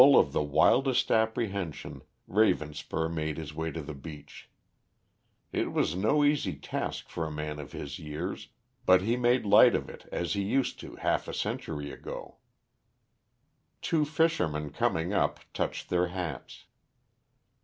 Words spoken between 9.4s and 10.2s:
light of it,